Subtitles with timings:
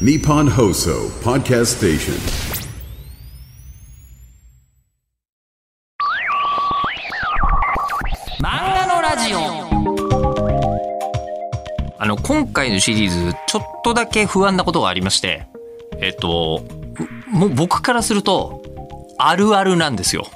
[0.00, 2.14] Nippon Hoso Podcast Station.
[8.40, 9.38] 漫画のラジオ。
[11.96, 15.46] あの今回のシリーズちょっとだけ不安なことがありまして。
[16.00, 16.66] えっと
[17.30, 18.64] もう僕からすると
[19.16, 20.26] あるあるなんですよ。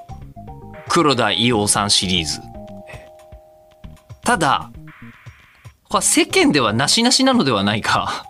[0.88, 2.40] 黒田伊代さんシリーズ。
[4.22, 4.70] ただ
[5.88, 8.27] これは世間ではなしなしなのではないか。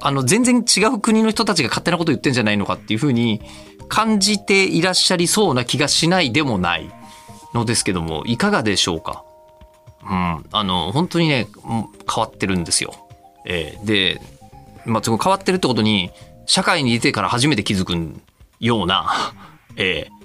[0.00, 3.40] あの全然違う国の人たちが勝手なこと言ってんじゃないのかっていうふうに
[3.88, 6.90] 感じていらっしゃりそうな気がしないでもない
[7.54, 9.24] のですけどもいかがでしょうか？
[10.02, 10.44] うん。
[10.52, 12.94] あの本当にね変わってるんですよ。
[13.46, 14.20] えーで、
[14.86, 16.10] まあ、その変わってるってことに
[16.46, 17.94] 社会に出てから初めて気づく
[18.60, 19.34] ような、
[19.76, 20.20] えー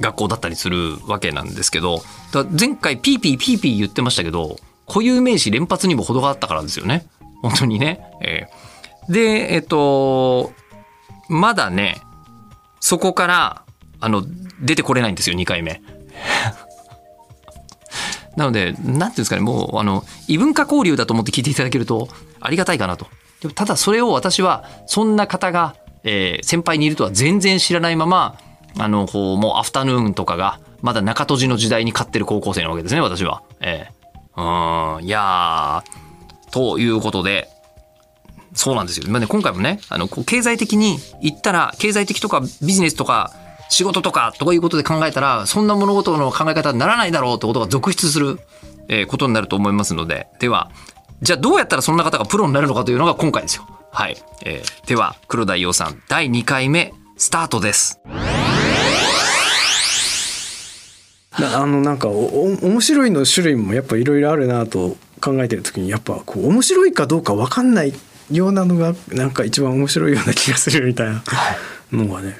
[0.00, 2.02] 学校だったりするわけなんですけど
[2.56, 4.56] 前回ピーピーピーピー言ってましたけど
[4.86, 7.08] 固有名詞連発にも程があったからですよね。
[7.42, 8.00] 本当にね。
[8.20, 8.68] えー
[9.08, 10.52] でえっ、と
[11.30, 11.96] まだね
[12.78, 13.62] そこから
[14.00, 14.22] あの
[14.60, 15.80] 出てこれないんですよ2回目。
[18.36, 23.08] なので、なんていうんですかね、もう、あの、異文化交流だと思って聞いていただけると、ありがたいかなと。
[23.40, 25.74] でもただ、それを私は、そんな方が、
[26.04, 28.38] えー先輩にいるとは全然知らないまま、
[28.78, 33.42] あの、こう、もうアフタヌーンとかが、まだ中閉じの時代に買ってる高校生なわけですね、私は。
[33.60, 33.92] ええ
[34.36, 36.07] うん、いやー、
[36.50, 37.48] ということで、
[38.54, 39.06] そうなんですよ。
[39.08, 43.32] まあね、今回もね、あの、こう経済的に言ったら、経済的とかビジネスとか、
[43.70, 48.40] 仕事とか、とかいうことで考えたら、そんな物事の考え方にならないだろうってことが続出する、
[48.88, 50.70] えーことになると思いますので、では、
[51.20, 53.68] じゃあどうやったらそんな方がプロになるのかというのが今回ですよ。
[53.92, 54.16] はい。
[54.44, 58.00] えーでは、黒田伊代さん、第2回目、スタートです。
[61.40, 67.92] あのなんかおお面白いの種類もやっぱいろいろあるなと考えてる時にやっぱこう面白いかどうか分かんない
[68.30, 71.22] ようなのがなんか一番面白いような気がするみたいな
[71.92, 72.38] のがね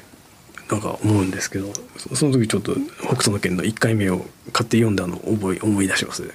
[0.70, 6.30] なんか思うんですけどそその時ちょっと北斗の拳の1回目を買って読んだのを覚え思い出しますね。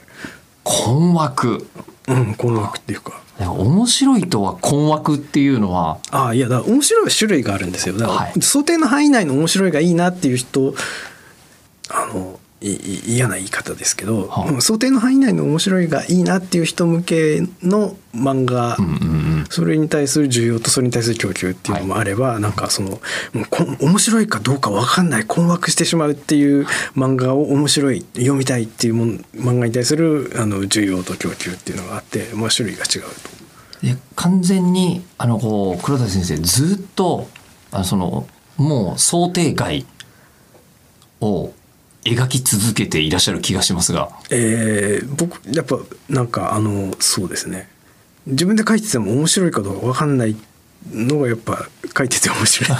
[0.63, 1.67] 困惑。
[2.07, 3.21] うん困惑っていうか。
[3.39, 10.75] 面白いとは困惑っていうのは、ああいやだから面白い種類があるんですよだから、はい想定の範囲内の面白いがいいなっていう人
[11.89, 14.51] あの嫌な言い方ですけど、はあ。
[14.51, 18.95] うん想定の範囲内の面白いがいいなっていう人向けの漫画、うんうんう
[19.41, 19.45] ん。
[19.49, 26.65] それに対する需要とそれに対する供給っていうのもあれば、なんかそのもうこん面白いかどうか分かんない困惑してしまうっていう
[26.95, 33.43] 漫画を面白い読みたいっていうもん漫画に対するあの需要と供給っていうのがあって、まあ、種類が違うと。
[33.85, 37.27] で完全にあのこう黒田先生ずっと
[37.71, 39.85] あのそのもう想定外
[41.19, 41.51] を
[42.05, 44.09] 描き続けていらっしゃる気がしますが。
[44.29, 45.77] えー僕やっぱ
[46.09, 47.69] なんかあのそうですね。
[48.27, 50.35] 自分で書いてても面白いかどうか分かんない
[50.91, 52.69] のがやっぱ書いてて面白い。
[52.69, 52.77] ね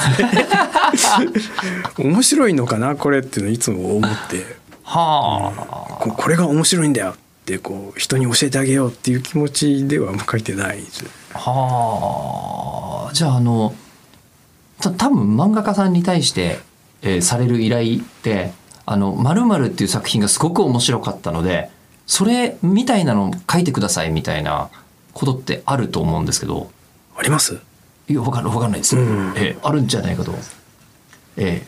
[1.98, 4.64] 面白いのかなこれっていうのをいつも思って。
[4.84, 11.06] はここれが面白いんだよってこう人に教えてあげようっていう気持ちでは書いてないです。
[11.34, 13.14] あはあ。
[13.14, 13.74] じゃああの
[14.82, 16.60] た多分漫画家さんに対して、
[17.02, 18.52] えーされる依頼って
[18.86, 21.70] 「あの〇〇っていう作品がすごく面白かったので
[22.06, 24.70] それみたいなの書いてくださいみたいな
[25.14, 26.70] ことってあると思うんですけど。
[27.16, 27.60] あります？
[28.10, 29.34] いやわかんわかんないです、うん。
[29.38, 30.34] ええあるんじゃないかと。
[31.38, 31.64] え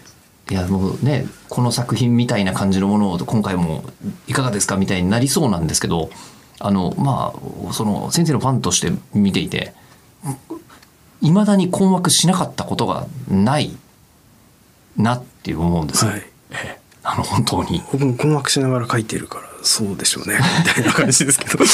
[0.50, 0.54] え。
[0.54, 3.84] いやもうねこの作品みたいな感じのものを今回も
[4.28, 6.10] いかがですかみたいになりそうなんですけど
[6.60, 7.34] あのま
[7.70, 9.74] あその先生のファンとして見ていて
[11.22, 13.76] いまだに困惑しなかったことがない
[14.98, 16.06] なって思うんです。
[16.06, 16.24] よ、はい
[17.06, 17.82] あの本当に。
[17.92, 20.40] 僕も困惑しながら書いてるからそうでしょうね。
[20.66, 21.64] みたいな感じですけど。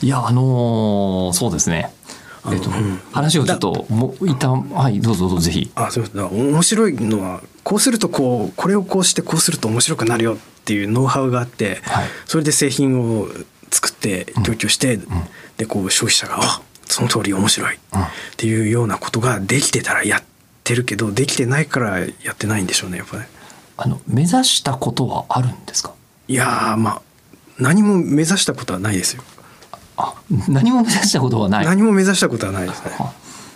[0.00, 1.90] いやあのーそうですね。
[2.50, 3.00] えっと、うん。
[3.12, 5.70] 話をちょっともう一旦はいどうぞどうぞぜひ。
[5.74, 12.06] あそうだ面白いのはこうするとこうこれをこうしてこうすると面白くなるよっていうノウハウがあって、はい。
[12.26, 13.28] それで製品を
[13.70, 15.00] 作って供給して、
[15.56, 17.78] でこう消費者が「あその通り面白い」っ
[18.36, 20.31] ていうようなことができてたらやって
[20.74, 23.22] るけどできてないからやってないんでしょうねやっぱり。
[23.76, 25.92] あの目指したことはあるんですか？
[26.28, 27.02] いやーまあ
[27.58, 29.22] 何も目指したことはないですよ。
[29.96, 30.14] あ
[30.48, 31.64] 何も目指したことはない？
[31.64, 32.92] 何も目指したことはないですね。
[32.98, 33.12] あ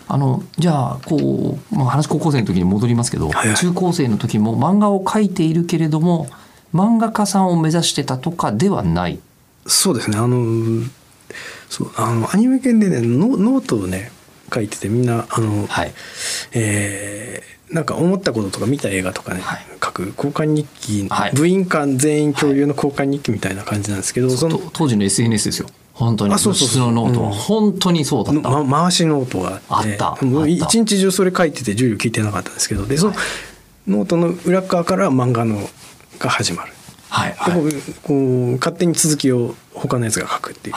[0.08, 6.28] あのじゃあこう、まあ、話高校生の時に戻りますけど、はいはい中高生の時も漫画を描いているけれども
[6.74, 9.18] 漫画家さんを目指してたとかではない？
[9.66, 10.84] そうですねあの
[11.68, 14.12] そうあのアニメ圏でねノノートをね
[14.52, 15.92] 書いててみんなあの、はい。
[16.52, 19.66] えーなんか思ったこととか見た映画とかね、はい。
[19.82, 20.14] 書く。
[20.16, 21.32] 交換日記、はい。
[21.32, 25.68] 部員間全員共有の交換日記みたいな感じなんですけど、そのと当時の SNS ですよ。
[25.92, 26.34] 本当に。
[26.34, 30.24] あそうのノートは本当にそうだった、ま、回しノートがあってあった。
[30.24, 30.52] もうあった。
[30.52, 33.14] 一日中それ書いてて授業聞いてなかったんですけどでその
[33.88, 35.68] ノートの裏側から漫画の
[36.18, 36.72] が始まる、
[37.16, 37.64] はいはい。
[37.70, 40.76] でこう勝手に続きを他のやつが書くっていう。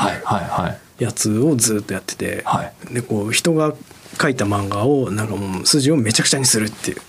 [0.99, 2.93] やつをずっとやってて、はい。
[2.93, 3.73] でこう人が
[4.21, 7.03] 書いた漫画をなんかもう筋をめちゃくちゃにするっていう、うん。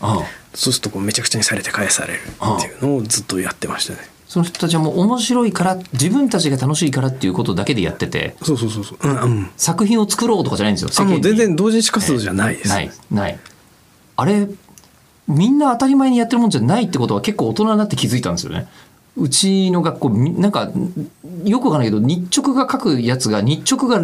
[0.55, 3.99] そうするとこうめちゃくちゃにされて返されるっていうのをずっとやってましたね。
[4.27, 8.37] その人たちはもう面白いから自分たちが楽しいからっていうことだけでやってて。
[8.43, 8.99] そうそうそうそう。
[9.03, 9.51] うんうん。
[9.57, 12.69] 作品を作ろうとかじゃないんですよ世あもう全然同人誌活動じゃないです。
[12.69, 12.91] ない。
[13.11, 13.39] ない。
[14.17, 14.49] あれ
[15.27, 18.69] みんな当たり前にやってるもんじゃないってことは結構大人になって気づいたんですよね
[19.21, 20.71] うちの学校みなんか
[21.45, 23.99] よくわかんないけど日直が書くやつが日直が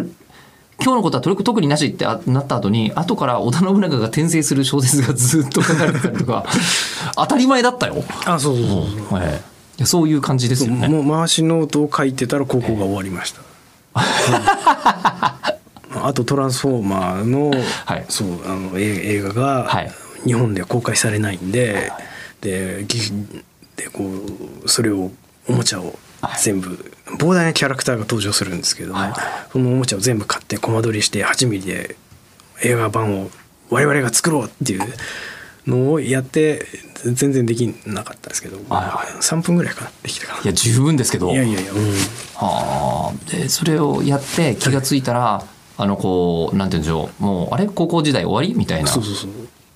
[0.79, 6.45] 今日のことは特特になしってあなった後に後から織田信長が転生する小説がずっと書かれてたりとか
[7.17, 8.85] 当たり前だったよ、あそうそうそう。
[9.09, 9.19] そう。
[9.21, 9.57] ええ。
[9.79, 10.87] いやそういう感じですよね。
[10.87, 13.41] もう回しノートを書いてたら高校が終わりました。
[13.95, 13.99] う
[15.99, 17.51] んあとトランスフォーマーの、
[17.85, 18.05] はい。
[18.07, 19.91] そうあの映映画がはい。
[20.25, 21.91] 日本で公開されないんで、
[22.41, 22.85] で
[23.77, 24.03] ぎでこ
[24.65, 25.11] うそれを
[25.47, 25.97] おもちゃを
[26.39, 26.69] 全部、
[27.19, 29.13] 膨大なキャラクターが登場するんですけども、はい。
[29.51, 31.95] そのおもちゃを全部買ってコマ撮りして8ミリで
[32.63, 33.29] 映画版を
[33.69, 34.81] 我々が作ろうっていう
[35.67, 36.65] のをやって
[37.03, 39.21] 全然できなかったですけど、はいはい。
[39.21, 40.41] 3分ぐらいかなできたかな。
[40.41, 41.31] いや十分ですけど。
[41.31, 41.79] いやいやいや、うん、
[42.35, 43.31] はあ。
[43.31, 45.43] でそれをやって気がついたら、
[45.77, 47.23] あのこうなんて言うんでしょう。
[47.23, 47.67] もうあれ？
[47.67, 48.57] 高校時代終わり？
[48.57, 48.89] みたいな。
[48.89, 49.31] そうそうそう。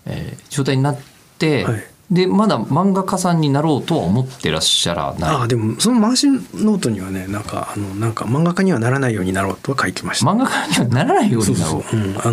[0.08, 1.00] えー状態になっ
[1.38, 5.30] て、はいでまだ漫画家さんになろうとは思ってらっしゃらない。
[5.30, 10.30] ああでもその回しノートにはねなんかあのなんか漫画家にはならないようになろうとは書いてました。
[10.30, 11.84] 漫画家にはならないようになろう。
[11.84, 12.32] そうそう、うん、あ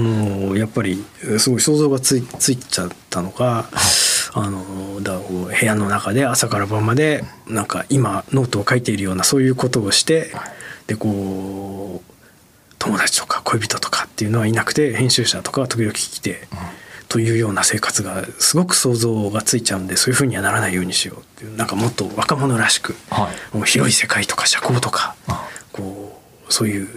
[0.50, 1.04] のやっぱり
[1.38, 3.68] すごい想像がついついちゃったのか、
[4.34, 10.32] あのだ部屋の中で朝から晩までなんか今ノートを書いているようなそういうことをして
[10.88, 12.14] でこう
[12.80, 16.48] 友達とか恋人とかっていうのはいなくて編集者とかが時々来て、
[17.08, 26.88] というような生活がすごく想像がついちゃうんでそういうふうにはならないようにしようっていうなんかもっと若者らしく、はいもう広い世界とか社交とかあこうそういう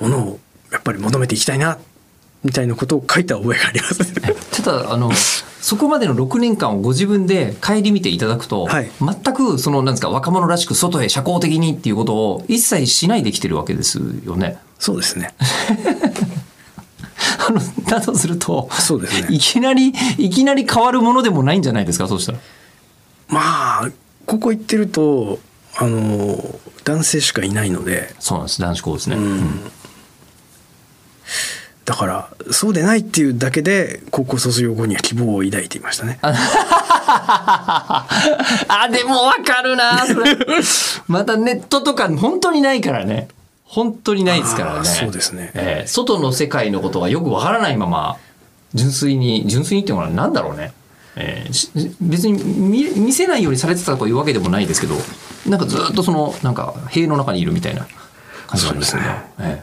[0.00, 0.40] ものを
[0.72, 1.78] やっぱり求めていきたいな
[2.44, 4.62] みたいなことを書いた覚えがあります。
[4.62, 5.10] ただあの
[5.60, 14.58] そこまでの6年間をご自分で顧みていただくと、はい全くそのなんですか若者らしく外へ社交的にっていうことを一切しないできてるわけですよね。
[14.78, 15.34] そうですね。
[17.48, 22.08] あ のだとするとそうですねいきなりいきなり変わるものでもないんじゃないですか？
[22.08, 22.38] そうしたら。
[23.28, 23.40] ま
[23.84, 23.88] あ
[24.26, 25.38] ここ行ってると
[25.76, 26.38] あの
[26.84, 29.16] 男性しかいないので、そうなんです男子校ですね。
[29.16, 29.70] うん
[31.84, 36.18] だからそうでないっていうだけで高校卒業後には希望を抱いていましたね。
[36.22, 38.06] あ、
[38.90, 40.36] でもわかるな、それ。
[41.06, 43.28] またネットとか本当にないからね。
[43.66, 44.84] 本当にないですからね。
[44.84, 48.16] そうですねえー外の世界のことがよくわからないまま、
[48.74, 50.72] 純粋に、純粋にっていうのは何だろうね。
[51.16, 51.70] えーし
[52.00, 54.94] 別に見見せないようにされてたというわけでもないですけど、
[55.48, 57.86] なんかずっとその、なんか塀の中にいるみたいな
[58.46, 59.08] 感じなんですよね。
[59.40, 59.62] え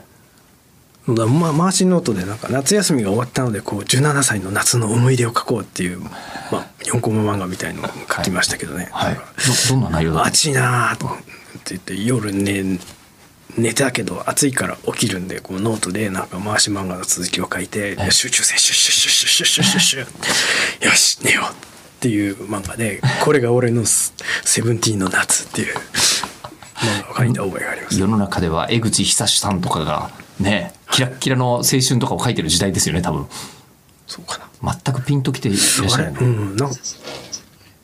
[1.08, 6.10] だからまあ回しノートでなんか夏休みが終わったのでこう17歳の夏の思い出を書こうっていう、ま
[6.54, 8.90] あ、4コマ漫画みたいのを書きましたけどね。
[8.94, 9.34] ーはいなんか。
[9.70, 11.20] どどんな内容だった暑いなーとって
[11.72, 12.80] 言って夜寝
[13.58, 21.56] 寝たけど暑いから起きるんでこうノートでなんか回し漫画の続きを書いて、はい、集中せシュシュシュシュシュシュシュよし寝ようっ
[22.00, 25.76] ていう漫画でこれが俺の「セブンティーンの夏」っていう
[26.76, 28.00] 漫画を書いた覚えがあります。
[28.00, 33.28] 世の中では江口寿史さんとかがねキラッキラの青春とかを書いてる時代ですよね多分。
[34.08, 36.72] そうかな全くピンときていらっしゃる、ね、うん、なん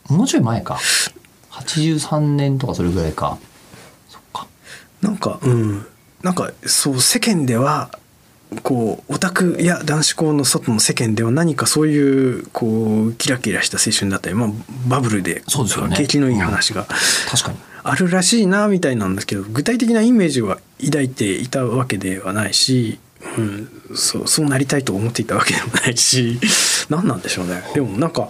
[0.10, 0.80] もうちょい前か
[1.52, 3.38] 83年とかそれぐらいか
[5.02, 5.86] なんかうん。
[6.24, 7.92] なんかそう世間では
[8.64, 14.50] こうオタクや男子校の外の世間では何かそういうこうキラキラした青春だったり、まあ、
[14.88, 15.96] バブルでそうですよね。
[15.96, 16.86] 景気のいい話が
[17.30, 17.58] 確かに。
[17.84, 23.00] あるらしいなみたいなんですけど具体的なイメージは抱いていたわけではないし、
[23.38, 26.40] うん、そうそうなりたいと思っていたわけでもないし
[26.90, 27.64] 何なんでしょうね。
[27.74, 28.30] でもなんか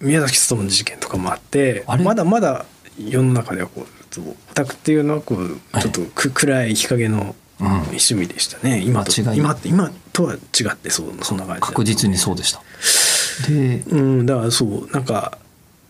[0.00, 2.66] 宮崎勤の事件とかもあってまだまだ
[2.98, 7.66] 世の中ではこうそうオタクっていうのはこうちょっとく暗い日陰のうん。
[7.66, 10.36] 趣味でしたね、今と間違い今今とは違
[10.72, 12.62] ってそうそんな感じだ確実にそうでした。
[13.48, 15.38] でうん、だからそうなんか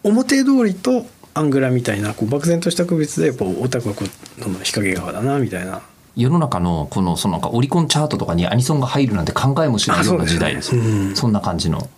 [0.03, 5.81] 表通りとアングラみたいなこう漠然とした区別でやっぱオタクはこうどんどん日陰側だなみたいな。
[6.17, 10.99] 世の中のこのそのなんかオリコンチャートとかにアニソンが入るなんて考えもしないような時代ですあそうですね。
[10.99, 11.17] うん。
[11.17, 11.89] そんな感じの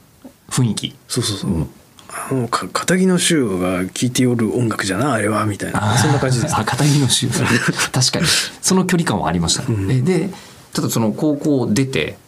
[0.50, 0.94] 雰囲気。
[1.08, 1.70] そうそうそう、うん
[2.14, 5.96] あのか片木の衆が聴いておる音楽じゃなあれはみたいな。
[5.96, 7.28] そんな感じですあ片木の衆。
[7.90, 8.26] 確かに。
[8.60, 9.96] その距離感はありました、ね。
[9.96, 10.28] えで
[10.72, 12.18] ちょっとその高校出て、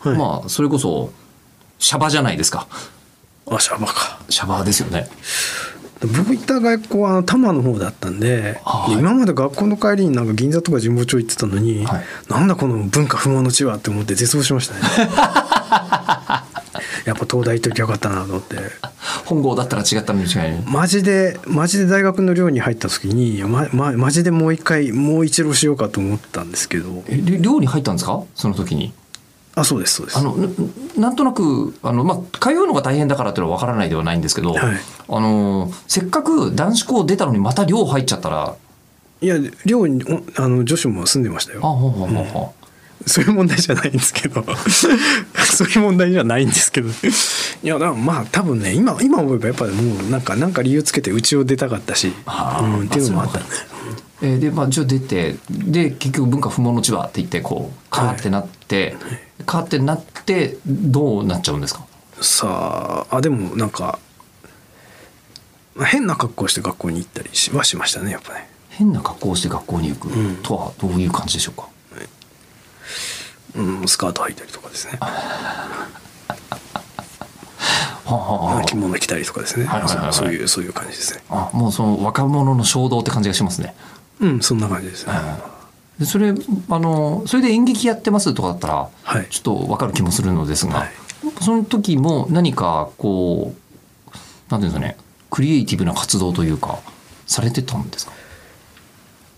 [0.00, 0.16] はい。
[0.16, 1.12] まあそれこそ
[1.78, 2.68] シャバじゃないですか。
[3.50, 4.20] あシャバか。
[4.28, 5.08] シャバですよね。
[6.06, 8.94] 僕行った学校は多摩の方だったんで,、はい。
[8.94, 12.04] で今まで学校の帰りになんか銀座とか神保町行ってたのに、はい。
[12.28, 14.80] なんだこの文化不毛の地はって思って絶望しましたね
[17.04, 18.56] やっぱ東大行っときゃよかったなと思って。
[19.26, 27.04] 本郷だったら違ったのに違いマジでマジで大学の寮に入った時にままマジでもう一回もう一浪しようかと思ったんですけど。
[27.08, 28.22] えり寮に入ったんですか？
[28.34, 28.92] その時に。
[29.56, 30.18] あそうですそうです。
[30.18, 30.48] あのな
[30.98, 34.76] なんとなくあの、まあ、通うのが大変だからっていうのは分からないではないんですけど、はい。
[35.08, 38.56] あのせっかく男子校出たのにまた寮入っちゃったら。
[39.20, 41.60] いや寮におあの女子も住んでましたよ。
[41.62, 42.63] あほうほうほうほう
[43.06, 44.44] そういう問題じゃないんですけど。
[45.54, 46.88] そういう問題じゃないんですけど。
[46.88, 46.92] い
[47.66, 53.44] やだからまあ多分ね今今思えばやっぱりもうなんかなんか理由つけてうちを出たかったし、うん、っていうのもあったね。
[54.22, 58.96] えーでまあじゃあ出てで結局文化不毛の地はって言ってこうカーってなって、
[59.44, 61.84] カーってなってどうなっちゃうんですか？
[62.20, 63.98] さああでもなんか
[65.74, 68.48] まあ変な格好して学校に行ったりしはしましたねやっぱね。
[68.70, 70.36] 変な格好をして学校に行くうん。
[70.42, 71.73] とはどういう感じでしょうか、うん
[73.86, 74.98] スカート履いたりとかですね。
[75.00, 75.08] は
[78.06, 78.64] あはあはあ。
[78.64, 79.66] 着物着たりとかですね。
[79.66, 80.12] はいはいはいはい。
[80.12, 81.22] そうそういうそういう感じですね。
[81.30, 83.74] あもうその若者の衝動って感じがしますね。
[84.20, 85.12] うんそんな感じですね。
[85.98, 86.34] でそれ
[86.68, 89.26] あのそれで演劇やってますとかだったら、はい。
[89.30, 90.90] ちょっと分かる気もするのですが、はい。
[91.40, 94.10] その時も何かこう
[94.50, 94.96] なんていうんですかね
[95.30, 96.80] クリエイティブな活動というか
[97.26, 98.12] されてたんですか？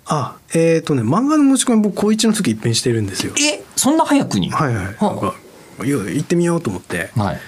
[0.09, 3.33] あえっ、とね漫画の持ち込み僕高一の時一変してるんですよ。
[3.39, 4.51] えそんな早くに？
[4.51, 4.85] はいはい。
[4.85, 5.35] なんか
[5.85, 7.11] いや行ってみようと思って。
[7.17, 7.41] はい。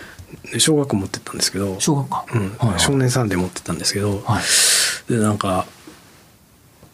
[0.52, 2.48] で小学校持ってったんですけど、小学館、うん。
[2.58, 2.80] はいはい。
[2.80, 4.42] 少年サンデー持ってったんですけど、はい。
[5.12, 5.66] でなんか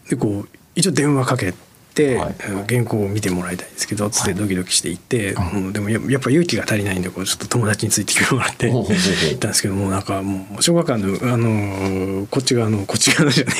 [0.08, 1.58] でこう一応電話かけて、
[2.16, 2.34] はい。
[2.68, 4.40] 原稿を見てもらいたいんですけどつってはい。
[4.40, 5.50] ドキドキして行って、うん。
[5.50, 13.52] うんでもややっぱ勇気が足りないんでこうちょっと友達についてきてもらって行ったんですけどもうなんかもう小学館のあのこっち側のこっち側のじゃね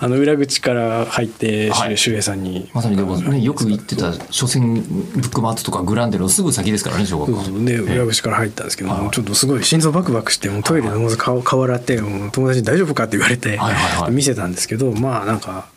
[0.00, 1.96] あの裏口から入ってはい。
[1.96, 2.70] 周平さんに。
[2.74, 4.80] まさにでもねよく言ってた書店ブ
[5.20, 7.78] ックマートとかグランデのすぐ先ですからね小学館そうでええ。
[7.78, 9.10] 裏口から入ったんですけど、はいはい。
[9.10, 14.12] ちょっとすごい心臓バクバクしてもうトイレのまず顔顔洗って友達に大丈夫かって言われて、はいはいはい。
[14.12, 15.68] 見せたんですけどまあなんか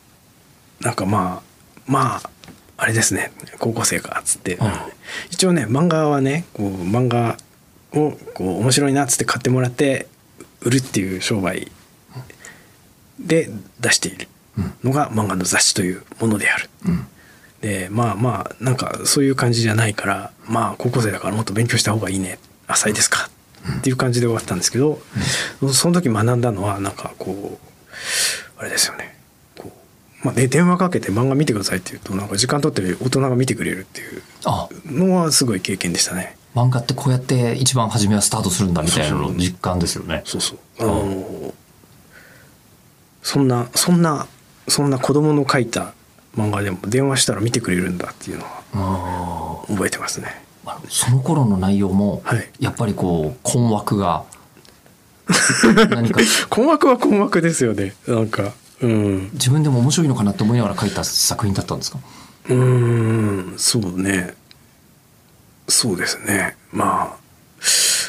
[0.82, 1.45] なんかまあ
[1.88, 2.30] まあ
[2.78, 4.72] あれですね高校生かっつって、うん。
[5.32, 7.38] 一応ね漫画はねこう漫画
[7.94, 10.08] をこう面白いなっつって買ってもらって
[10.62, 11.72] 売るっていう商売
[13.20, 13.50] で
[13.80, 14.28] 出している
[14.84, 16.70] のが漫画の雑誌というものである。
[16.88, 17.08] うん。
[17.62, 22.38] でまあまあなんかそういう感じじゃないからまあ高校生だからもっと勉強した方がいいね
[22.68, 23.30] 浅いですか、
[23.78, 25.00] っていう感じで終わったんですけど、
[25.72, 29.15] その時学んだのはなんかこうあれですよね
[30.26, 34.68] まあ、で電話かけて漫画見てくださいって言うとなんか時間取って大人が見てくれるっていうあ。
[34.88, 36.36] のはすごい経験でしたね。
[36.56, 40.24] 漫画ってこうやって一番初めはスタートするんだみたいなのの実感ですよね。
[40.26, 40.58] そうそう。
[40.80, 41.54] あの
[43.22, 44.26] そんなそんな
[44.68, 45.94] そんな子供の書いた
[46.36, 50.44] 漫画でも電話したら見てくれるんだっていうのはあ覚えてますね。
[50.66, 52.50] あその頃の内容も、はい。
[52.60, 54.24] やっぱりこう困惑が
[55.92, 56.20] 何か。
[56.50, 57.94] 困惑は困惑ですよね。
[58.08, 59.30] なんかうん。
[59.34, 62.00] 自分でも面白いのかなって思いながら書いた作品だったんですか？
[62.50, 63.58] うーん。
[63.58, 64.34] そうね。
[65.68, 66.56] そうですね。
[66.72, 67.18] ま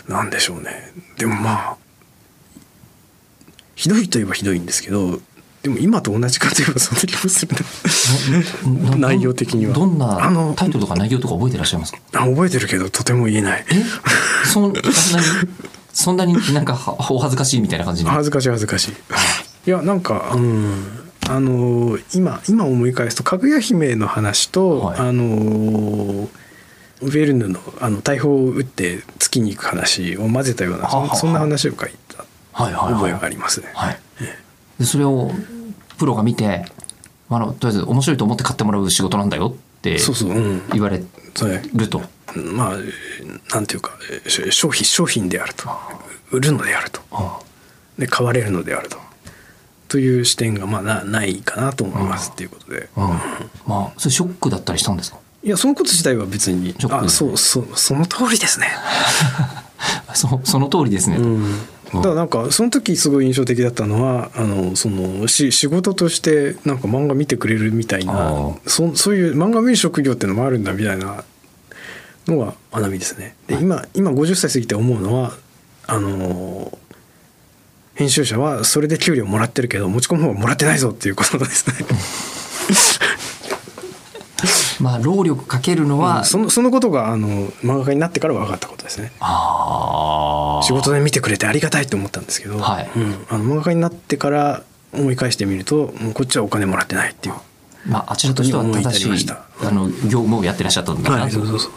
[0.09, 0.93] あなんでしょうね。
[1.19, 1.77] でもまあ
[3.75, 5.21] ひどいといえばひどいんですけど
[5.63, 7.55] でも今と同じかといえばそんな気もする
[8.91, 8.91] な。
[8.91, 9.73] な内容的には。
[9.73, 11.93] どんなあのタイトルとか内容とか覚えてらっしゃいます？
[11.93, 13.65] かあ覚えてるけどとても言えない。
[13.71, 13.75] え？
[14.47, 14.85] そんなに
[15.93, 18.11] そんなになんかはお恥ずかしいみたいな感じに？
[18.11, 18.93] 恥ずかしい恥ずかしい
[19.67, 24.99] いやなんかうんあの今今思い返すとかぐや姫の話と、はい。
[25.01, 26.29] あの
[27.03, 33.71] ウェルヌのあの大砲を撃って月に行く話を混ぜたようなそそんな話を書いた覚えがありますね。
[33.75, 33.99] はい、
[34.79, 35.31] でそれを
[35.99, 36.65] プロが見て
[37.29, 41.03] あのとりあえず面白いと思って買ってもらう仕事なんだよってそうそう、うん、言われ
[41.35, 42.03] それると。
[42.35, 42.77] まあ
[43.55, 45.69] なんていうかし商品商品であると。
[46.31, 47.01] 売るのであると。
[47.11, 47.41] あ。
[47.99, 48.99] で買われるのであると
[49.89, 52.89] という視点がまあなないかなと思いますっていうことで。
[52.97, 53.09] うん、
[53.67, 55.19] まあそれショックだったりしたんですか？
[55.43, 58.67] いやそのこと自体は別にあそうそうその通りですね。
[60.15, 61.43] そその通りですね、うん、
[61.93, 71.23] だからなんかその時すごい印象的だったのはあのそのし仕事としてなんか漫画見てくれるみたいあなーそそういう漫画見る職業っていうのもあるんだみたいな
[72.27, 73.37] のが学びですね。
[73.47, 75.35] で今今50歳過ぎて思うのは
[75.87, 76.77] あの
[77.97, 81.75] 編集者はそれで給料もらってるけど持ち込む方はもらってないぞっていうことですね。
[84.81, 89.13] まあ労力かけるのは、そのそのことがあの漫画家になってから分かったことですね。
[89.21, 94.63] ああ仕事で見てくれてありがたいと思ったんですけど、はいうん、あの漫画家になってから
[94.93, 97.35] 思い返してみるともうこっちはお金もらってないっていう。
[97.87, 101.71] まああちらとしては正しいあの業務をやってらっしゃったんだなはい、とそうそうそ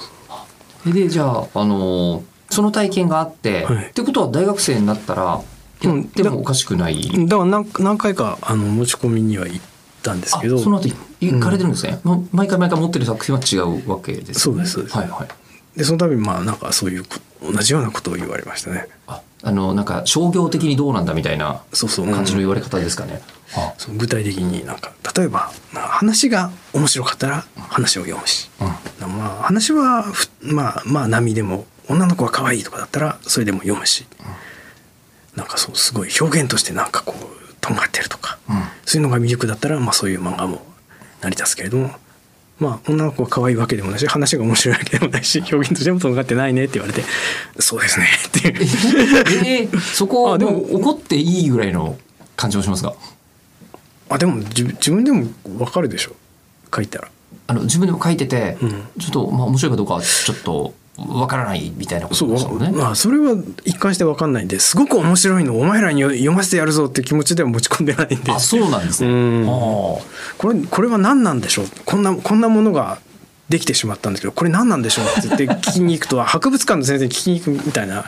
[0.89, 5.41] うでじゃあ、あのーその体験があって、はいってことは大学生になったら
[5.81, 9.61] やうんってもおかしくない、だから何何回かあの持ち込みには行っ
[10.03, 10.59] たんですあけど。
[10.59, 10.89] その後
[11.21, 14.97] 行かれてるんですね、もう毎回毎回持ってる作品は違うわけですそうですそうです。
[14.97, 15.27] はいはい。
[15.77, 18.87] でその度にまあなんかそういうこ同じようなことを言われましたね。
[19.07, 22.07] ああのなんか商業的にどうなんだみたいなそうそう。
[22.07, 23.21] 感じの言われ方ですかね、
[23.55, 23.73] あ。
[23.77, 28.67] そう具体的になんか例えばまあ話が面白かったら話を読むし、ま
[29.39, 34.05] あ話はふまあまあ波でも女の子は可愛いとかだったらそれでも読むし、
[35.39, 38.55] なんかそうすごい表現としてなんかこうとんがってるとか、うん
[38.85, 40.65] そういうのが魅力だったらまあそういう漫画も
[41.21, 41.91] 成り立つけれども
[42.59, 47.05] まあ女の子が可愛いわけでもないし話が面白いわけでもないし 表現としてもとんがってないねって言われて
[47.59, 48.55] そうですねっていう。
[49.45, 51.97] えーそこ あでも怒っていいぐらいの
[52.35, 52.93] 感じもしますが
[54.09, 56.15] あでも自分自分でも分かるでしょ
[56.75, 57.07] 書いたら。
[57.45, 58.69] あの自分でも書いてて、うん
[58.99, 60.73] ちょっとまあ面白いかどうかはちょっと
[61.07, 62.71] わからないみたいなことですもんね。
[62.71, 68.31] まあそれは一貫して分かんないんですごく面白いのをお前らに読ませてやるぞって気持ちでは持ち込んでないんで。
[68.31, 69.45] あそうなんですね。
[70.37, 71.65] これこれは何なんでしょう？
[71.85, 72.99] こんなこんなものが
[73.49, 78.05] できてしまったんですけどこれ何なんでしょうって言って聞きに行くと 博物館の先生に聞きに行くみたいな。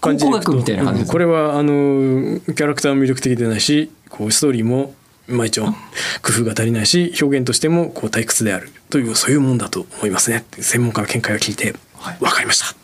[0.00, 4.94] 感じで古学みたいな感じですうんこれはあのキャラクターも魅力的でないしこうストーリーも
[5.28, 5.72] まあ一応工
[6.40, 12.76] 夫が足りないし表現としてもこう退屈であるというそういうもんだと思いますね専門家の見解を聞いてはい分かりました、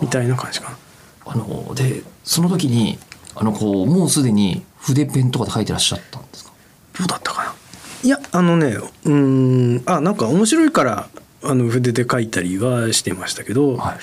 [0.00, 0.78] みたいな感じかな。
[1.26, 2.98] あのでその時に
[3.34, 6.52] あのこうもうすでに筆ペンとかで書いてらっしゃったんですか？
[6.98, 7.54] どうだったかな？
[8.02, 11.08] いやあのねうーんあなんか面白いから
[11.42, 13.98] あの筆で書いたりはしてましたけど、はい。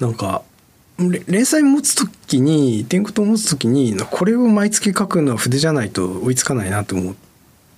[0.00, 0.51] なんかれ
[0.98, 7.14] 連載持つ時に天狗と持つ時にこれを毎月書くのは筆じゃないと追いつかないなと思っ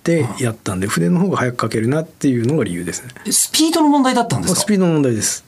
[0.03, 3.31] てやったんで筆の方が早く書けるなっていうのが理由ですね。
[3.31, 4.59] スピードの問題だったんですか？
[4.59, 5.43] スピードの問題です。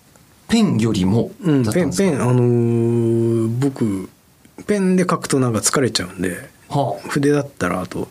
[0.48, 4.10] ペンよりもうん、ペンペンあのー、僕
[4.66, 8.08] ペンで書くとなんか疲れちゃうんで、はあ、筆だったらあと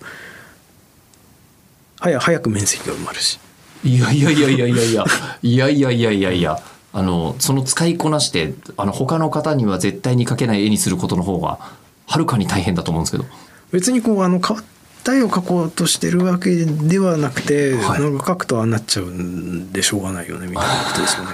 [1.98, 3.40] 早早く面積が埋まるし。
[3.84, 5.04] いやいやいやいやいやいや。
[5.42, 6.60] いやいやいやいやいや。
[6.96, 11.59] あのその使いこなしてあの他の方には絶対に描けない絵にすることの方が
[12.06, 13.26] はるかに大変だと思うんですけど。
[13.70, 14.66] 別にこうあの変わっ
[15.04, 18.00] た絵を描こうとしてるわけではなくて、はい。
[18.00, 21.30] なんか描くとああなっちゃうんでしょうがないよねみたいなことですよね。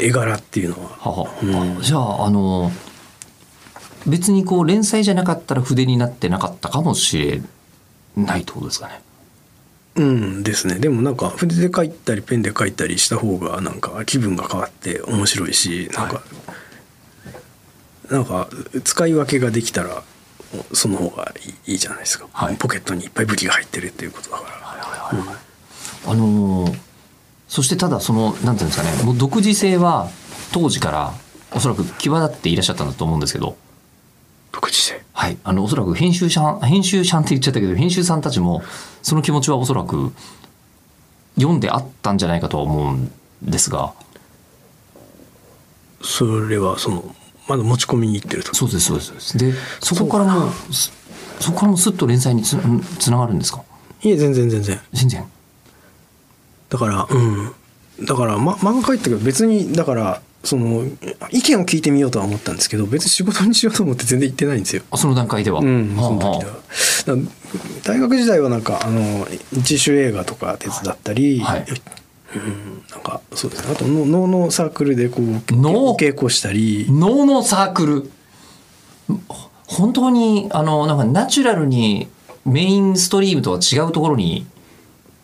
[0.00, 0.90] 絵 絵柄っていうのは。
[1.00, 2.72] ははあじゃああの
[4.06, 7.42] 別にこう連載じゃなかったら筆になってなかったかもしれ
[8.16, 9.02] ないってことですかね。
[9.96, 10.78] うんですね。
[10.78, 16.22] でもなんか筆で描いたりペンで描いたりした方がなんか気分が変わって面白いしなんか、
[18.10, 18.48] なんか
[18.84, 20.04] 使い分けができたら
[20.72, 21.32] その方が
[21.66, 22.56] いいいいじゃないですか、はい。
[22.56, 26.78] ポケットにいっぱい武器が入ってるっていうことだから、あのー
[27.48, 29.02] そしてただそのなんていうんですかね。
[29.02, 30.10] もう独自性は
[30.52, 31.14] 当時から
[31.54, 33.56] おそらく際立っていらっしゃったんだと思うんですけど、
[34.52, 38.62] 独自性はい、あのおそらく編集者編集者って言っちゃったけど編集さんたちも
[39.02, 40.12] その気持ちはおそらく
[41.36, 43.92] 読んであったんじゃないかとは思うんですが。
[46.00, 47.14] それはその
[47.48, 48.54] まだ持ち込みに行ってると。
[48.54, 49.38] そうですそうですそうです。
[49.38, 50.50] でそこからも
[51.40, 52.56] そこからもうすっと連載につ
[52.98, 53.64] つながるんですか？
[54.02, 54.80] いえ全然全然。
[54.92, 55.24] 全然。
[56.68, 57.52] だからうん。
[58.06, 60.84] だから、ま、漫画描いたけど別にだからその
[61.30, 64.82] 意見を聞いてみようとは思ったんですけど別に仕事にしようと思って全然行ってないんですよ。
[64.90, 66.58] あその段階では、うん、はあその時では。
[67.84, 71.66] 大学時代はなんかあの自主映画とか手伝ったり、はい。
[72.36, 73.72] うん、なんかそうですね。
[73.72, 75.22] あとの脳のサークルでこう
[75.96, 76.86] 稽古したり。
[76.90, 78.10] 脳のサークル？
[79.28, 82.08] ほ本当にあのなんかナチュラルに
[82.44, 84.46] メインストリームとは違うところに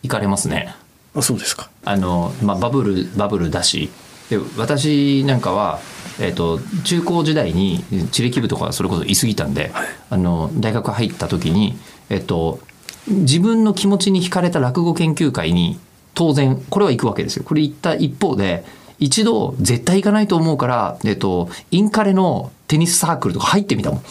[0.03, 0.75] 行かれますね。
[1.15, 1.71] あそうですか。
[1.85, 3.91] あの、まあ、バブルバブルだし
[4.31, 5.81] で私なんかは、
[6.21, 11.77] えっと中高時代に地理部とかそれこそ居すぎたんで、はいあの大学入った時に、
[12.09, 12.61] えっと
[13.09, 15.79] 自分の気持ちに惹かれた落語研究会に
[16.15, 17.45] 当然これは行くわけですよ。
[17.45, 18.65] これ行った一方で
[18.99, 24.03] 一度絶対行かないと思うから、えっと、インカレのテニスサークルとか入ってみたもん。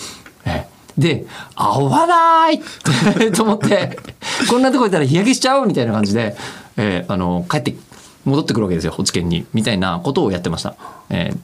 [0.46, 2.62] ええで合わない
[3.32, 3.98] と思って
[4.48, 6.36] こんなとこ行ったら日焼けしちゃうみたいな感じで、
[6.78, 7.76] えーあの帰って
[8.26, 10.76] 戻ってくるわけですよ落研にみたいなことをやってました。
[11.10, 11.38] えー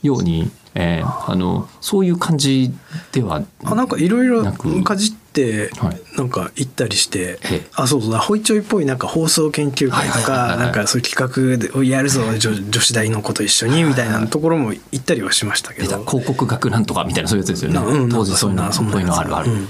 [0.00, 2.72] ように、えーあのそういう感じ
[3.10, 4.44] ではあなんかいろいろ
[4.84, 6.00] かじってはい。
[6.16, 7.66] なんか行ったりして、ええ。
[7.74, 16.04] あそうそうだホイチョイっぽいなんか放送研究会とかなんかそういう企画をやるぞ女女子大の子と一緒にみたいなところも行ったりはしましたけど。
[16.04, 19.18] 広告学なんとかみたいなそういうやつですよね、なうん当時そういうのそういうの。
[19.18, 19.68] あるある、うん。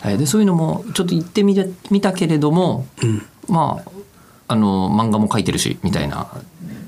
[0.00, 3.26] はいでそういうのもちょっと行ってみてみたけれども、うん。
[3.48, 3.90] まあ
[4.50, 6.26] あの漫画も描いてるしみたいな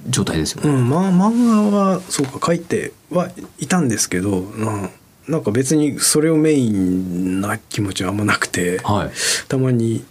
[0.08, 4.90] 状態ですよね、うん、まあ漫画はそうか書いてはいたんですけど、うん、
[5.28, 9.10] なんか別にそれをメインな気持ちはあんまなくて、はい。
[9.46, 10.04] たまに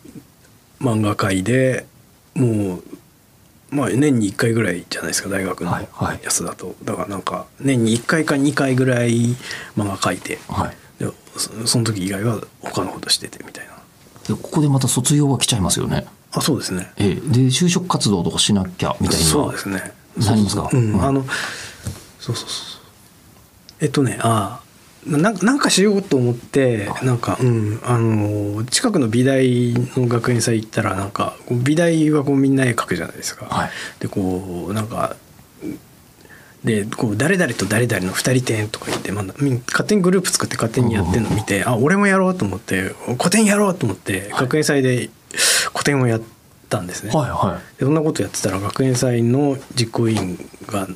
[0.80, 1.86] 漫画界で
[2.36, 2.84] もう
[3.70, 6.20] まあ年に1回ぐらいじゃないですか大学のはいはい。
[6.24, 9.36] やつだと、だからなんか年に1回か2回ぐらい
[9.76, 11.04] 漫画描いてはい。
[11.04, 13.74] でそその時以外は他のことしててみたいな。
[14.26, 16.92] でここでまた卒業が来ちゃいますよねあそうですね。
[16.98, 17.16] ええ。
[17.16, 19.94] で就職活動とかしなきゃみたいにはそうですね。
[20.18, 20.70] なりますか？
[20.72, 21.04] うん、うん。
[21.04, 21.26] あの
[22.20, 22.82] そうそうそう
[23.82, 33.70] えっとねああなんなんかしようと思ってなんかうんあの近くの美大の学園祭行ったらなんか美大はこうみんな絵描くじゃないですか、はい。
[34.00, 35.16] でこうなんか
[36.64, 45.10] でこう誰々と誰々の二人展とか言って、まあ、勝手にグループ作って勝手にやってるの見てあ俺もやろうと思って古典やろうと思って学園祭で
[45.74, 46.22] 古典をやっ
[46.70, 47.12] たんですね。
[47.12, 47.80] はいはい。
[47.80, 50.88] でそんなことやってたら学園祭の実行委員が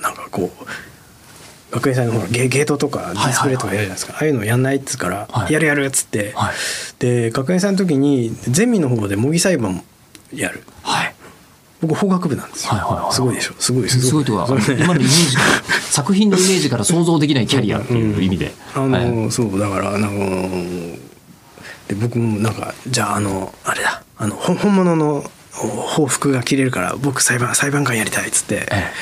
[0.00, 5.52] なんかこう学園祭のほらゲゲートとかディスプレイとかやるじゃないですか、ああいうのやんないっつうから、はい。
[5.52, 6.54] やるやるっつって、はい。
[7.00, 9.82] で学園祭の時にゼミの方で模擬裁判
[10.32, 10.62] やる。
[10.82, 11.14] はい。
[11.80, 13.12] 僕法学部なんですよ、はいはいはい。
[13.12, 13.54] すごいでしょ。
[13.58, 14.00] すごいです。
[14.00, 19.30] すごいとはね今のイメージから 作品のイメージから想像できないキャリアっていう意味で、あの、はい。
[19.32, 20.08] そうだからあの
[21.88, 28.92] で僕もなんかじゃああのあれだあの本本物の報復が切れるから僕裁判裁判官やりたいっつってえ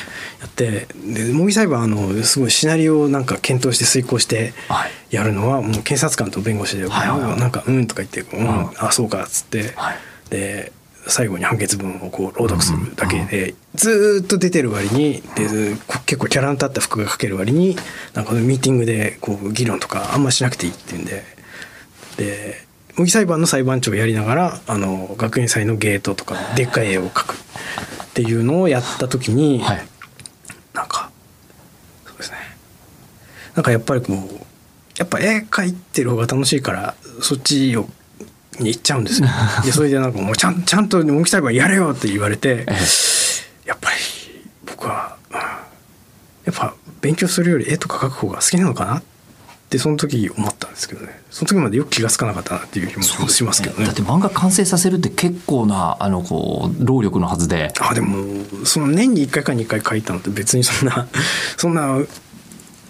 [0.41, 4.91] やってで模擬裁判あのすごいシナリオをなんか検討して遂行してはい。
[5.11, 9.97] やるのはもう検察官と弁護士で、はいなんか「うん」とか言って「うん、んあそうか」っつって、はい。
[10.31, 10.73] で
[11.07, 17.77] 最後に判決文をこう朗読するだけで、ずーっと出てる割にでこ結構キャラの立った服が書ける割に
[18.15, 21.25] なんかミーティングでこう議論とかあんましなくていいっていうんで
[22.17, 22.65] で
[22.97, 27.37] 模擬裁判の裁判長をやりながらあの学園祭のゲートとかでっかい絵を描くっ
[28.15, 29.87] ていうのをやった時に、はい。
[30.75, 31.11] なんか
[32.07, 32.39] そうですね。
[33.55, 34.17] なんかやっぱりこう
[34.99, 37.89] やっぱ絵描いてる方が楽しいからそっちを
[38.61, 39.29] に行っちゃうんですよ。
[39.65, 42.77] でそれでなんかもうちゃんちゃんと模擬裁判やれよって言われてえ
[43.67, 43.97] やっぱり
[44.67, 45.39] 僕は、うん
[46.45, 49.03] やっぱ勉強するより絵とか描く方が好きなのかなっ
[49.73, 51.21] てその時思ったんですけどね。
[51.31, 53.87] その時までよく気が付かなかったなっていう気もしますけどね。
[53.87, 57.73] だって漫画完成させるって結構なあのこう労力のはずで。
[57.81, 61.09] あでもその年に1回か2回書いたのって別にそんな
[61.57, 61.99] そんな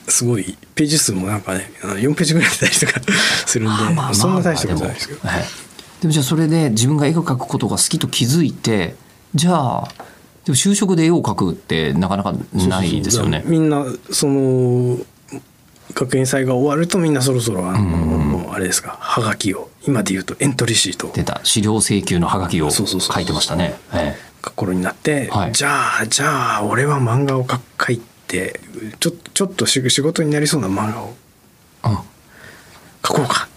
[0.09, 3.01] すごいページ数もなんかねあの4ページぐらい出たりとか
[3.47, 5.45] するんで、まあまあまあそんな大したことないですけど、はい
[6.01, 8.97] でもじゃあそれで自分が絵を描くことが好きと気づいて
[9.37, 9.89] じゃあ
[10.45, 13.45] でも就職で絵を描くってなかなかないですよね。
[13.47, 14.99] みんなその
[15.95, 21.09] 学園祭が終わるとみんなそろそろあの、もうあれですかはがきを今で言うとエントリーシート。
[21.09, 21.41] を出た。
[21.45, 22.85] 資料請求のハガキを書
[23.21, 23.75] いてましたね。
[23.95, 25.53] え書く頃になって、はい。
[25.53, 28.61] じゃあじゃあ俺は漫画を書書いて
[28.99, 31.15] ちょちょっと仕仕事になりそうな漫画を
[33.07, 33.49] 書こうか。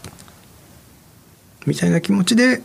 [1.66, 2.58] みたいな気持ちで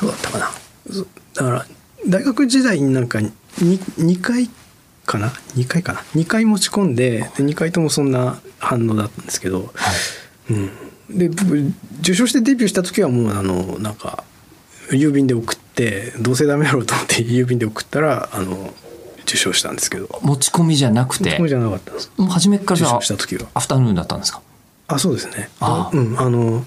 [0.00, 0.50] どうだったかな。
[0.90, 1.66] そだから
[2.06, 3.32] 大学時代になんか 2,
[3.98, 4.50] 2回
[5.04, 9.72] かな？2回かな？2回持ち込んでで2回ともそんな反応だったんですけど、
[10.50, 14.24] うん、で僕受賞してデビューした時はもうあのなんか
[14.90, 18.72] 郵便で送ってどうせダメだろうと思って郵便で送ったらあの
[19.22, 20.20] 受賞したんですけど。
[20.22, 21.36] 持ち込みじゃなくて？
[21.36, 22.12] そうじゃなかったんです。
[22.16, 23.48] もう初めから受賞した時は。
[23.54, 24.42] アフタヌーンだったんですか？
[24.86, 25.48] あそうですね。
[25.60, 25.96] ああ。
[25.96, 26.20] うん。
[26.20, 26.64] あの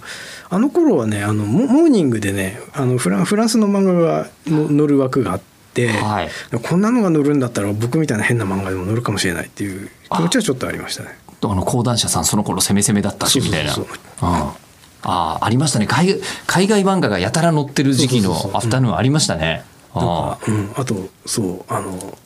[0.49, 5.45] あの頃はねあのモモーニングでねあのフランフランスの漫画がの載る枠があって、
[5.85, 6.29] はい。
[6.61, 11.09] こんなのが載るんだったら僕みたいな変な漫画でも載るかもしれないっていう気持ちはちょっとありましたね。
[11.43, 13.71] あの講談社さんその頃攻め攻めだったしみたいな。
[13.71, 14.33] そうそうそうう。
[14.33, 14.37] ん。
[14.37, 14.55] あ
[15.03, 15.85] あありましたね。
[15.85, 19.63] 海外海外漫画がやたら載ってる時期のアフタヌーンありましたね。
[19.93, 20.37] あ
[20.85, 22.17] とそうあの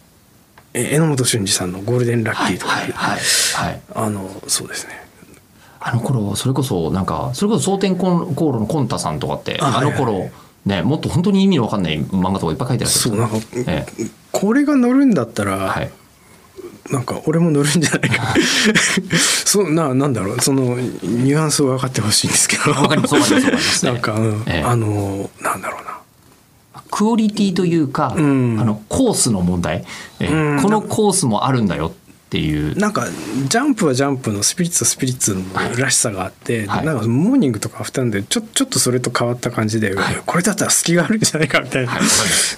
[0.74, 3.20] え榎本俊二さんの「ゴールデンラッキー」とか、はいはい
[3.54, 5.06] はいあのそうですね。
[5.80, 10.22] あの頃それこそなんかそれこそ蒼天航路のコンタさんとかってああの頃はいはい。
[10.22, 10.32] はい
[10.66, 13.18] ねもっと本当に意味のわかんない漫画とかいっぱい書いてらっしゃる。
[13.18, 13.86] そうなんか、え
[14.32, 15.92] これが載るんだったら、はい。
[16.90, 18.34] なんか俺も乗るんじゃないか。
[19.46, 20.42] そうななんだろう。
[20.42, 22.72] そのニュアンスを分かってほしいんですけど。
[22.72, 23.86] わかりますわかりますわかります。
[23.86, 24.64] ねなんか、うんええ。
[24.64, 25.92] あのなんだろうな。
[26.90, 28.58] クオリティというか、うん。
[28.60, 29.86] あのコースの問題、
[30.20, 30.62] えうん。
[30.62, 31.94] このコースもあるんだよ
[32.32, 32.78] っていう。
[32.80, 33.08] なんか
[33.50, 35.44] ジャンプはジャンプのスピリッツはスピリッツの
[35.78, 36.86] らしさがあって、はい。
[36.86, 39.94] なんかモーニングとかアフタヌーンでちょちょっとそれと変わった感じで、
[40.26, 42.02] これだったら隙があるんじゃないかみたいなはい。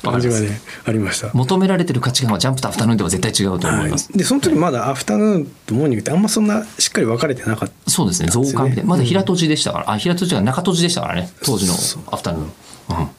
[0.03, 1.31] 感じがねありました。
[1.33, 4.17] 求められてる価値観はジャンプとアフタヌーンでは絶対違うと思います、はい。
[4.19, 7.89] でその時まだアフタヌーンとモーニングってあんまそんなしっかり分かれてなかった。
[7.89, 8.83] そうですね増刊みたいな。
[8.83, 11.31] まだ平閉じでしたから、あ平閉じが中閉じでしたからね。
[11.43, 11.73] 当時の
[12.11, 13.09] アフタヌーン、うん。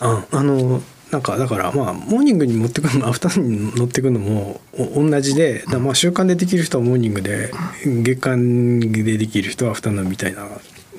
[0.00, 4.60] ああのなんかだからまあモーニングに持ってくるのアフタヌーンに乗ってくるのも
[4.94, 7.50] 同じでだからまあ習慣でできる人はモーニングで
[7.84, 10.46] 月間でできる人はアフタヌーンみたいな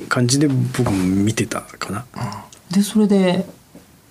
[0.09, 2.05] 感じで僕も見てたかな。
[2.71, 3.45] でそれで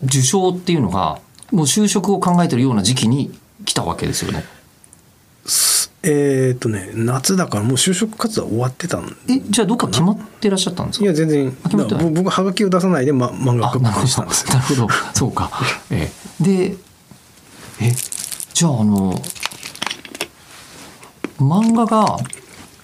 [0.04, 4.44] 受賞っていうのがもう就職を考えてるような時期に来たわけですよね
[6.02, 11.04] えーっとね夏だからもう就職活動は終わってたんえじゃあどっか決まってらっしゃったんですか？
[11.04, 11.54] いや全然。
[12.14, 14.54] 僕はがきを出さないで、ま、漫画家あなるほどにしたんですよ。
[14.54, 14.88] なるほど。
[15.12, 15.50] そうか、
[15.90, 16.10] え
[16.40, 16.76] え、で
[17.82, 17.92] え
[18.54, 19.22] じゃああの
[21.38, 22.16] 漫画が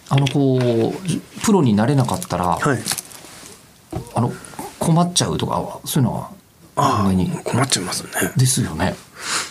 [0.08, 2.78] あのこうプロになれなかったら、はい。
[4.14, 4.32] あの
[4.78, 6.35] 困っちゃうとかそういうのはあ
[6.76, 8.32] 考え困っちゃいますよね。
[8.36, 8.94] ですよね。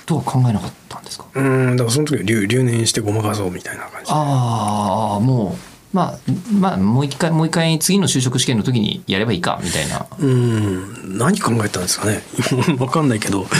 [0.05, 1.25] とは考えなかったんですか？
[1.35, 4.05] うんだからその時は留留年してごまかそうみたいな感じ。
[4.05, 5.55] でああも
[5.93, 6.17] うまあ
[6.59, 10.05] まあもう一回もう一回次の就職試験の時にやればいいかみたいな。
[10.19, 12.21] うん何考えたんですかね。
[12.77, 13.43] 分かんないけど。
[13.43, 13.53] だか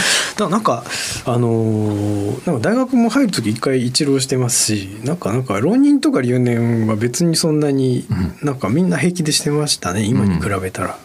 [0.44, 0.84] らなんか
[1.24, 8.06] あのーなんか大学も入る時一回一浪してますしなんかなんか浪人とか留年は別にそんなに、
[8.42, 10.98] なんかみんな平気でしてましたね今に比べたら、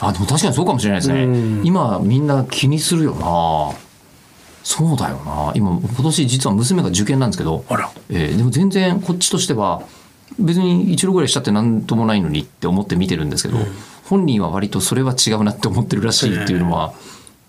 [0.00, 1.62] あでも確かにそうかもしれないですね、うん。
[1.64, 3.76] 今みんな気にするよな。
[4.62, 5.52] そうだよな。
[5.54, 7.64] 今今年実は娘が受験なんですけど。
[7.68, 7.90] あら。
[8.08, 9.82] えーでも全然こっちとしては
[10.38, 13.58] 別に一浪ぐらいしたって何ともないのにって思って見てるんですけど、
[14.04, 16.92] 本人は割とそれは違うなって思ってるらしいっていうのは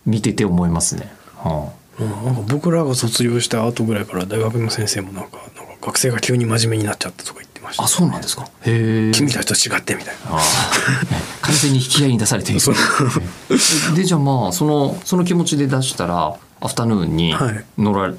[0.05, 1.11] 見てて思いますね。
[1.37, 8.43] はうんなんか僕らが卒業した後ぐらいから大学の先生もなんかなんか学生が急に真面目になっちゃったとか言ってましたあ、あそうなんですか？
[8.65, 9.11] へえ。
[9.13, 10.31] 君たちと違ってみたいな。
[11.41, 12.61] 完全に引き合いに出されている。
[13.95, 17.65] でじゃあまあそのその気持ちで出したらアフタヌーンにはい。
[17.77, 18.13] 乗ら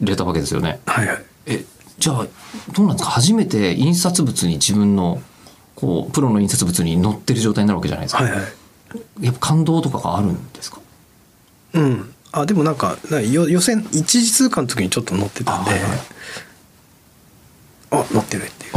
[0.00, 0.80] れたわけですよね。
[0.86, 1.22] はいはい。
[1.46, 1.64] え
[1.98, 2.26] じゃあ
[2.74, 3.10] どうなんですか？
[3.12, 5.20] 初めて印刷物に自分の
[5.74, 8.22] こうプロの印刷物に載ってる状態になるわけじゃないですか。
[8.24, 8.42] はいはい。
[9.20, 10.78] やっぱ感動とかがあるんですか？
[11.74, 12.14] うん。
[12.34, 15.98] あでもなんか予選一次通過の時にちょっと乗ってたんであはいはい
[17.92, 18.72] あ乗ってるっていう。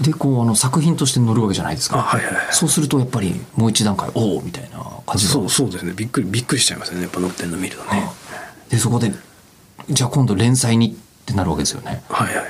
[0.00, 2.44] でこうあの作品として載るわけじゃないですあかはいはいはい。
[2.50, 5.32] そうするとやっぱりもう一段階おおみたいな感じが。
[5.32, 5.92] そうそうですね。
[5.94, 7.02] びっくりびっくりしちゃいますよね。
[7.02, 8.08] やっぱ乗ってるの見るとね。
[8.70, 9.12] でそこで
[9.90, 10.94] じゃあ今度連載にっ
[11.26, 12.02] てなるわけですよね。
[12.08, 12.46] はいはい。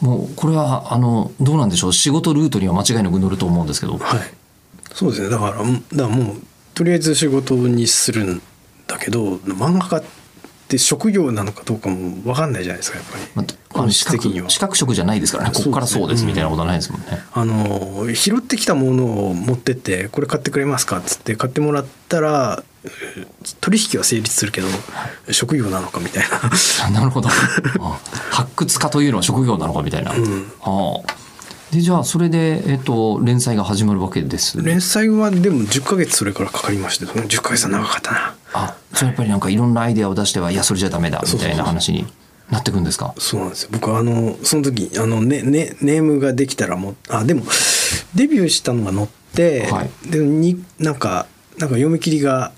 [0.00, 1.92] もうこれはあのどうなんでしょう。
[1.94, 3.96] 仕事ルートには間違いなく乗ると思うんですけど。
[3.96, 4.20] はい。
[4.92, 5.30] そうですね。
[5.30, 6.36] だからうんだからもう
[6.74, 8.42] とりあえず仕事にするん
[8.86, 10.06] だけど漫画家って
[10.78, 14.44] 職業なのかどうかも分かんないじゃないですかやっぱり、まああの本資質的には。
[14.44, 15.50] 格資格職じゃないですからね。
[15.54, 17.06] ここからそうですみたいなことはないですもんね。
[17.32, 23.26] あの拾ってきたものを持ってってこれ買ってくれますかっつって買ってもらったらえー
[23.60, 24.68] 取引は成立するけど
[25.32, 26.24] 職業なのかみたい
[26.82, 26.90] な。
[26.90, 27.28] なるほど。
[27.80, 30.12] あ発掘家というのは職業なのかみたいな。
[30.12, 31.14] ああ
[31.72, 34.62] でじゃあそれで、えっと、連載が始まるわけです。
[34.62, 38.36] 連載はでも10ヶ月それからかかりましてその10ヶ月は長かったな。
[38.52, 42.06] あそれやっぱりなんかいろんなアイデアを出してはいやそれじゃダメだみたいな話に
[42.50, 43.14] なってくんですか？
[43.18, 43.70] そうなんですよ。
[43.72, 47.42] 僕はあのその時あの、ねね、ネームができたらもうあでも
[48.14, 49.90] デビューしたのが載って、はい。
[50.08, 51.26] でになんか
[51.58, 52.52] なんか読み切りが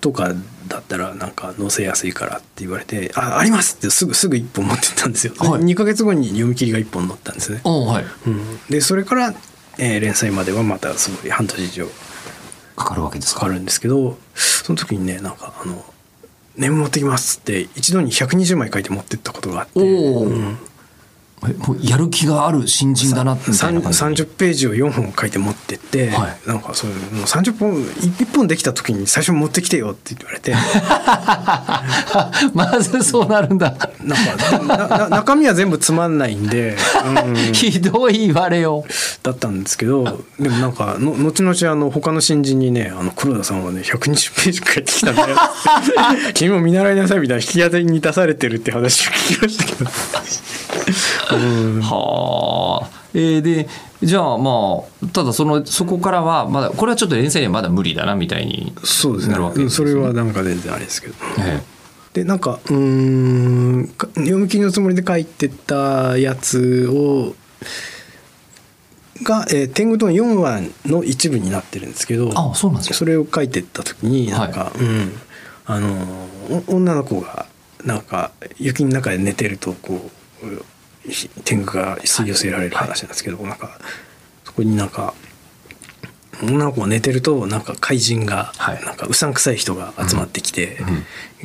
[0.00, 0.32] とか
[0.68, 5.62] だったらなんか載せやすいからって言われて「ああります!」ってすぐすぐ1本持ってったんですよ、はい。
[5.62, 8.04] 2ヶ月後に読み切りが1本載ったんですね、おはい。
[8.26, 9.34] うん、でそれから、
[9.78, 11.88] えー連載まではまたすごい半年以上
[12.76, 13.40] かかるわけですか？
[13.40, 15.84] かかるんですけどその時にねなんかあの
[16.56, 20.58] 「ネーム持ってきます」って一度に120枚書いて持ってったことがあってうん
[21.82, 26.48] やる気がある新人だなみたいな感じ30ページを4本書いて持ってって、はい。
[26.48, 30.54] なんかそういうもう30本1本できた時に最初持ってきてよって言われて。
[32.52, 33.74] まずそうなるんだ。
[34.02, 36.76] なんかな な中身は全部つまんないんで、
[37.26, 37.52] うん。
[37.54, 38.84] ひどい言われよ。
[39.22, 45.36] だったんですけどでもなんかの後々あの他の新人にねあの黒田さんはね120ページ書いてきたんだよ
[46.34, 49.90] 君も見習いなさいみたいな引き当てに出されてるって話を聞きましたけど。
[51.36, 51.80] うん。
[51.82, 53.00] はあ。
[53.14, 53.68] えーで
[54.02, 59.32] じゃあまあただそのそこからはまだこれはちょっと連載にはまだ無理だなみたいにそうですね。
[59.32, 59.90] なるわけですね。
[59.90, 61.14] それはなんか全然あれですけど。
[61.38, 61.62] え
[62.14, 67.34] でなんかうーんか読み切りのつもりで書いてたやつを
[69.22, 75.12] が、えー天狗との4話の一部になってるんですけどあそうなんですよそれを書いてった時になんか、うん
[75.66, 75.94] あの
[76.66, 77.46] お女の子が
[77.84, 80.10] なんか雪の中で寝てるとこ
[80.42, 80.56] うひ
[81.44, 83.78] 天狗が吸い寄せられる話なんですけど、なんか
[84.44, 85.14] そこになんか
[86.42, 88.84] 女の子が寝てるとなんか怪人が、はい。
[88.84, 90.78] なんかうさんくさい人が集まってきて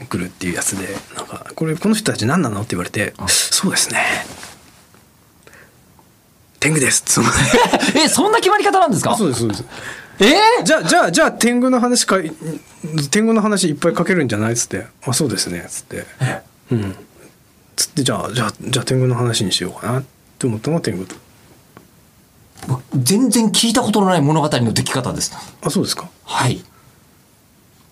[0.09, 3.99] くるっていうやつで、なんかこれこの人たち何なのって言われて「そうですね。
[6.59, 7.03] 天狗です」
[7.95, 9.15] えそんな決まり方なんですか？
[9.17, 9.63] そうですそうです。
[10.19, 10.63] え？
[10.63, 12.17] じゃあじゃあじゃあ天狗の話か
[13.11, 16.05] 天狗の話いっぱい書けるんじゃないっつって「あそうですね」っつって
[16.71, 16.95] 「うん」
[17.75, 19.99] つってじゃあじゃあじゃあ天狗の話にしようかな。
[19.99, 20.03] っ
[20.37, 21.15] て思ったのが天狗と。
[22.67, 25.33] ー全然聞いたことのない物語の出来方です。
[25.61, 26.09] あそうですか。
[26.23, 26.63] はい。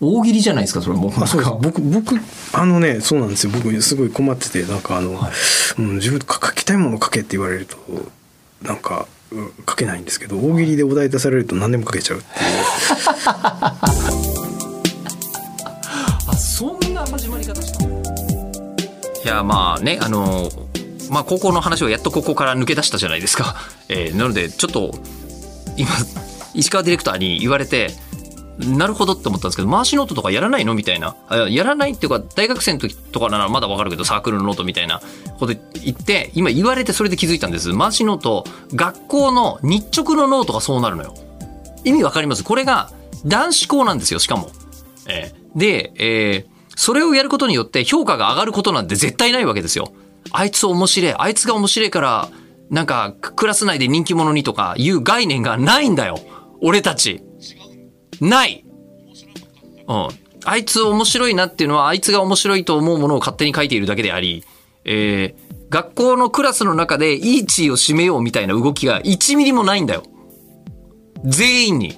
[0.01, 1.23] 大喜利じゃないですかそれもう。
[1.23, 1.51] あそうです。
[1.61, 2.15] 僕僕
[2.53, 3.51] あのねそうなんですよ。
[3.53, 5.19] 僕すごい困っててなんかあの、
[5.77, 7.77] うん、自分が書きたいもの書けって言われると
[8.61, 12.35] なんか、うん書けないんですけど大喜利でお題出されると何でも書けちゃうっていう。
[16.27, 17.82] あそんな始まり方した
[19.23, 20.49] いやまあねあの
[21.09, 23.55] まあ高校の話をやっとここから抜け出したじゃないですか、
[23.89, 24.93] えーなのでちょっと
[25.77, 25.89] 今
[26.53, 27.91] 石川ディレクターに言われて
[28.59, 31.15] なるほどって思ったんですけど回しノートとかやらないのみたいな。
[31.49, 35.01] やらないっていうか大学生の時とかならまだわかるけどサークルのノートみたいな。
[35.39, 37.75] こと言って今言われてそれで気づいたんです。
[37.75, 41.15] 回しノート学校の日直のノートがそうなるのよ。
[41.83, 42.43] 意味わかります？
[42.43, 42.91] これが
[43.25, 44.51] 男子校なんですよしかも。
[45.07, 49.93] えーで、えーそれをやることによって評価が上がることなんて絶対ないわけですよ。
[50.31, 51.13] あいつ面白い。
[51.17, 52.29] あいつが面白いから、
[52.69, 56.19] なんか、クラス内で人気者にとかいう概念がないんだよ。
[56.61, 57.21] 俺たち。
[58.19, 58.65] ない。
[59.87, 60.07] うん。
[60.45, 64.43] あいつ面白いなっていうのは、あいつが面白いと思うものを勝手に書いているだけであり、
[64.85, 70.03] えー学校のクラスの中でいい地位を占めようみたいな動きが1ミリもないんだよ。
[71.25, 71.97] 全員に。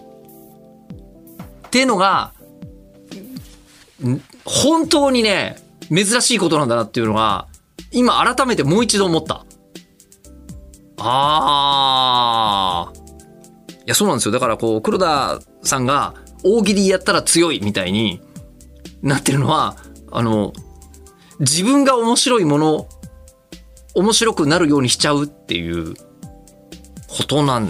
[1.68, 2.32] っていうのが、
[4.44, 5.58] 本当にね、
[5.90, 7.48] 珍しいことなんだなっていうのが、
[7.92, 9.46] 今改めてもう一度思った。
[10.98, 13.00] あー。
[13.00, 14.32] いや、そうなんですよ。
[14.32, 18.22] だからこう、黒田さんが大喜利やったら強いみたいに
[19.02, 19.78] なってるのは、
[20.12, 20.54] あの、
[21.40, 22.88] 自分が面白いもの、
[23.94, 25.94] 面白くなるようにしちゃうっていう
[27.08, 27.70] ことなん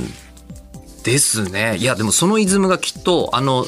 [1.03, 1.77] ですね。
[1.77, 3.65] いや、でもそのイズムがきっと、あの、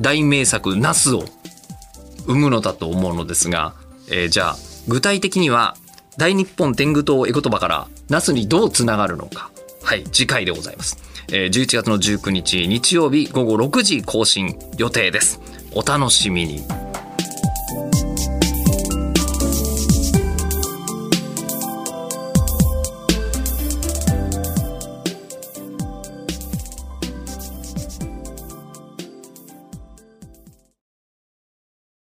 [0.00, 1.24] 大名作、ナスを
[2.26, 3.74] 生むのだと思うのですが、
[4.08, 4.56] えーじゃあ
[4.86, 5.76] 具体的には
[6.18, 9.50] 大日本天狗党絵言葉からナスにどうつながるのか。
[9.82, 10.96] はい次回でございます、
[11.28, 15.40] えー11月の19日日曜日午後6時更新予定です。
[15.72, 16.62] お楽しみに。